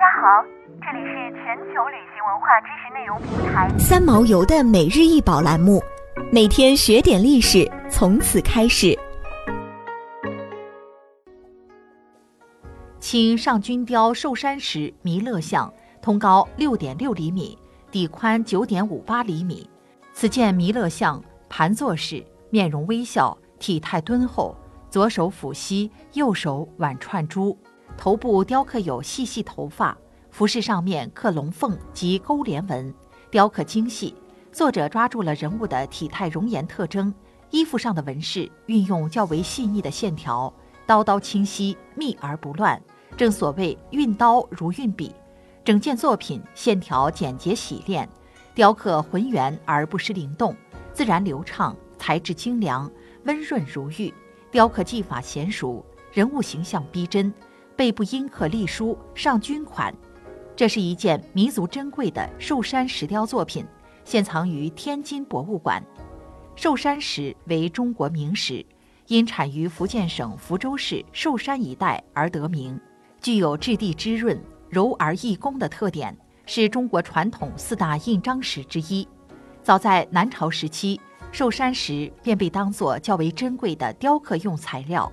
[0.00, 0.42] 大家好，
[0.80, 5.78] 这里是全球旅行文化知识内容平台三毛游的每日一宝栏目，
[6.32, 8.98] 每天学点历史，从此开始。
[12.98, 17.58] 清上君雕寿山石弥勒像，通高六点六厘米，
[17.90, 19.68] 底宽九点五八厘米。
[20.14, 24.56] 此件弥勒像盘坐式，面容微笑，体态敦厚，
[24.88, 27.54] 左手抚膝，右手挽串珠。
[28.00, 29.94] 头部雕刻有细细头发，
[30.30, 32.94] 服饰上面刻龙凤及勾连纹，
[33.30, 34.14] 雕刻精细。
[34.50, 37.12] 作者抓住了人物的体态容颜特征，
[37.50, 40.50] 衣服上的纹饰运用较为细腻的线条，
[40.86, 42.82] 刀刀清晰，密而不乱，
[43.18, 45.14] 正所谓运刀如运笔。
[45.62, 48.08] 整件作品线条简洁洗练，
[48.54, 50.56] 雕刻浑圆而不失灵动，
[50.94, 52.90] 自然流畅，材质精良，
[53.24, 54.10] 温润如玉。
[54.50, 57.30] 雕刻技法娴熟，人物形象逼真。
[57.76, 59.94] 背部阴刻隶书“上君款”，
[60.54, 63.64] 这是一件弥足珍贵的寿山石雕作品，
[64.04, 65.82] 现藏于天津博物馆。
[66.56, 68.64] 寿山石为中国名石，
[69.06, 72.78] 因产于福建省福州市寿山一带而得名，
[73.22, 79.08] 具有质地滋润、柔而易工的特点，是中国传统四大印章石之一。
[79.62, 81.00] 早在南朝时期，
[81.32, 85.10] 寿山石便被当作较为珍贵的雕刻用材料。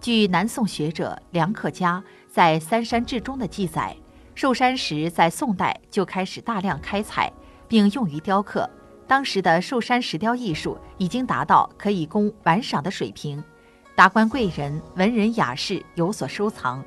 [0.00, 3.96] 据南宋学者梁克家在《三山志》中的记载，
[4.34, 7.32] 寿山石在宋代就开始大量开采，
[7.66, 8.68] 并用于雕刻。
[9.06, 13.42] 当时的寿山石雕艺术已经达到可以供玩赏的水平，
[13.94, 16.84] 达官贵人、文人雅士有所收藏，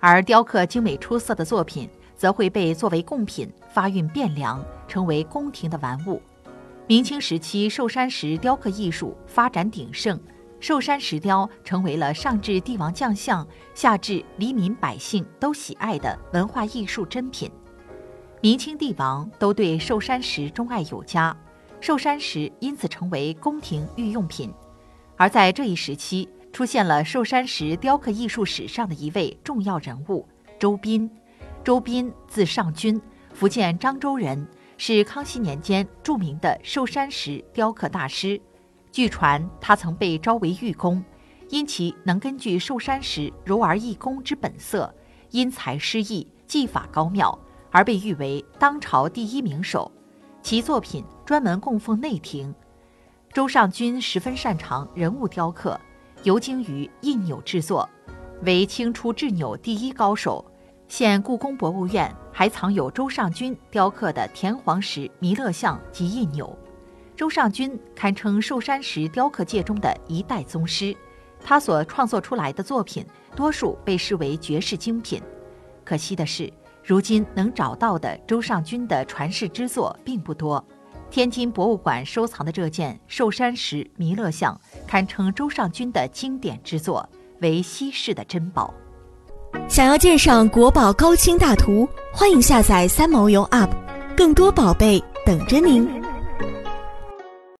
[0.00, 6.20] 而雕刻精美出色的作品则会被作为贡品发运汴梁，成为宫廷的玩物。
[6.86, 10.18] 明清时期，寿山石雕刻艺术发展鼎盛。
[10.60, 17.50] 寿山石雕成为了上至帝王将相，下至黎民百姓都喜爱的文化艺术珍品。
[18.40, 21.36] 明清帝王都对寿山石钟爱有加，
[21.80, 24.52] 寿山石因此成为宫廷御用品。
[25.16, 30.26] 而在这一时期，出现了寿山石雕刻艺术史上的一位重要人物——
[30.58, 31.10] 周斌。
[31.64, 33.00] 周斌字尚君，
[33.34, 38.40] 福建漳州人，是康熙年间著名的寿山石雕刻大师。
[38.98, 41.04] 据传，他曾被招为御工，
[41.50, 44.92] 因其能根据寿山石柔而易工之本色，
[45.30, 47.38] 因材施艺，技法高妙，
[47.70, 49.88] 而被誉为当朝第一名手。
[50.42, 52.52] 其作品专门供奉内廷。
[53.32, 55.80] 周尚君十分擅长人物雕刻，
[56.24, 57.88] 尤精于印钮制作，
[58.42, 60.44] 为清初制钮第一高手。
[60.88, 66.58] 现故宫博物院还藏有周尚君雕刻的田黄石弥勒像及印钮。
[67.18, 70.96] 周尚君堪称寿山石雕刻界中的一代宗师，
[71.42, 75.20] 他所创作出来的作品多数被视为绝世精品。
[75.84, 76.48] 可惜的是，
[76.84, 80.64] 如今能找到的周尚君的传世之作并不多。
[81.10, 84.56] 天津博物馆收藏的这件寿山石弥勒像，
[84.86, 87.04] 堪称周尚君的经典之作，
[87.40, 88.72] 为稀世的珍宝。
[89.66, 93.70] 想要鉴赏国宝高清大图，欢迎下载三毛游 App，
[94.16, 96.00] 更多宝贝等着您。